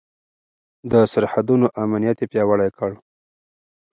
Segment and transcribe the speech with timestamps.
[0.91, 2.91] د سرحدونو امنيت يې پياوړی کړ.